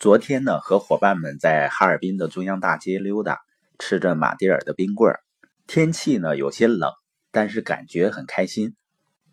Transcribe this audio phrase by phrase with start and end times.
[0.00, 3.38] 昨天呢，和伙伴们在哈尔滨的中央大街溜达，
[3.78, 5.20] 吃着马迭尔的冰棍儿。
[5.66, 6.90] 天气呢有些冷，
[7.30, 8.76] 但是感觉很开心。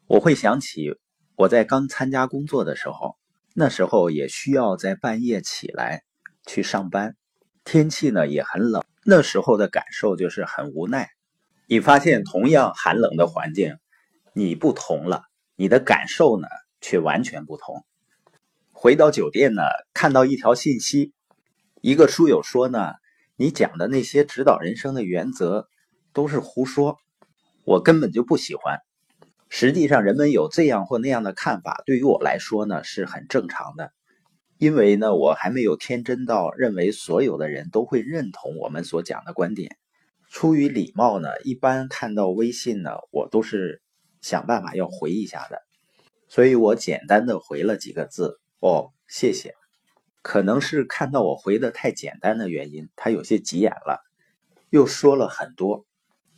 [0.07, 0.97] 我会想起
[1.37, 3.15] 我在刚参加工作的时候，
[3.55, 6.03] 那时候也需要在半夜起来
[6.45, 7.15] 去上班，
[7.63, 11.07] 天气呢也很冷，那时候的感受就是很无奈。
[11.65, 13.77] 你发现同样寒冷的环境，
[14.33, 15.23] 你不同了，
[15.55, 16.49] 你的感受呢
[16.81, 17.85] 却完全不同。
[18.87, 19.63] 回到酒店呢，
[19.93, 21.11] 看到一条信息，
[21.81, 22.93] 一个书友说呢，
[23.35, 25.67] 你讲的那些指导人生的原则
[26.13, 26.97] 都是胡说，
[27.65, 28.79] 我根本就不喜欢。
[29.49, 33.91] 实际上，人们有这样或那样的看法，对于我来说呢是很正常的，
[34.57, 39.75] 因为呢我还没有天真到认为所有的人都会认同我们所讲的观点。
[40.29, 43.81] 出于礼貌呢，一般看到微信呢，我都是
[44.21, 45.61] 想办法要回一下的，
[46.29, 48.39] 所以我简单的回了几个字。
[48.59, 49.55] 哦，谢谢。
[50.21, 54.01] 可能是看到我回的太简单的原因，他有些急眼了，
[54.69, 55.85] 又说了很多。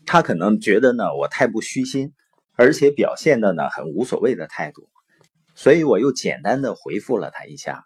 [0.05, 2.13] 他可能觉得呢我太不虚心，
[2.53, 4.89] 而且表现的呢很无所谓的态度，
[5.55, 7.85] 所以我又简单的回复了他一下。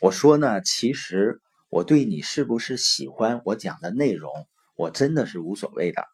[0.00, 4.32] 我说呢，其实我对你是不是喜欢我讲的内容，
[4.74, 6.06] 我真的是无所谓的。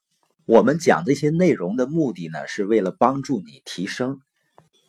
[0.45, 4.21] 我们讲这些内容的目的呢，是为了帮助你提升，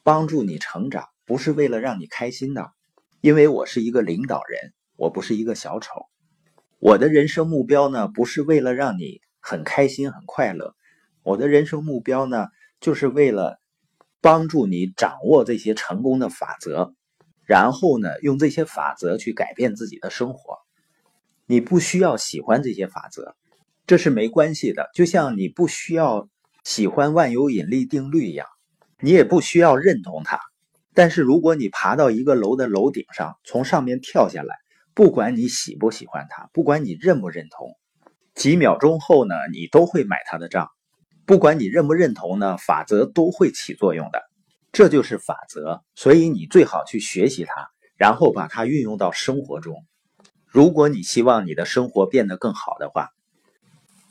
[0.03, 1.07] 帮助你成长。
[1.25, 2.71] 不是为了让你开心的，
[3.21, 6.07] 因为我是一个领导人，我不是一个小丑。
[6.79, 10.75] 我的人生目标呢，不是为了让你很开心很快乐，
[11.23, 12.47] 我的人生目标呢，
[12.81, 13.59] 就是为了
[14.19, 16.93] 帮助你掌握这些成功的法则，
[17.45, 20.57] 然后呢，用这些法则去改变自己的生活。
[21.45, 23.35] 你不需要喜欢这些法则，
[23.87, 24.89] 这是没关系的。
[24.93, 26.27] 就像你不需要
[26.63, 28.47] 喜欢万有引力定律一样，
[28.99, 30.39] 你也不需要认同它。
[30.93, 34.55] 但是如果你爬到一个楼的楼顶上，从上面跳下来，
[34.93, 37.75] 不管你喜不喜欢它，不管你认不认同，
[38.35, 40.69] 几秒钟后呢，你都会买它的账。
[41.25, 44.21] 不管你认不认同呢，法则都会起作用的。
[44.71, 49.85] 这就是法则，所以你最好去学习它，然后把它运用到生活中。
[50.47, 53.09] 如果你希望你的生活变得更好的话，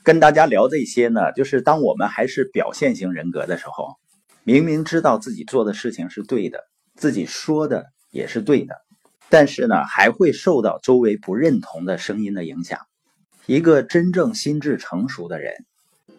[0.03, 3.95] 跟大家聊这些呢，就是当我们还是表现型人格的时候，
[4.43, 6.65] 明明知道自己做的事情是对的。
[6.95, 8.75] 自己说的也是对的，
[9.29, 12.79] 但是呢，还会受到周围不认同的声音的影响。
[13.45, 15.65] 一个真正心智成熟的人，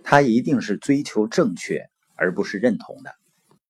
[0.03, 3.15] 他一定是追求正确，而不是认同的。